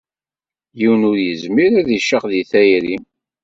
Yiwen 0.79 1.07
ur 1.09 1.17
yezmir 1.21 1.71
ad 1.79 1.89
icax 1.97 2.23
deg 2.31 2.47
tayri. 2.51 2.95